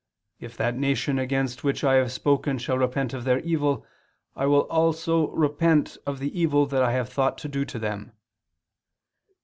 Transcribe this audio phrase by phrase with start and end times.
[0.39, 3.85] If that nation against which I have spoken shall repent of their evil,
[4.35, 8.11] I also will repent of the evil that I have thought to do them."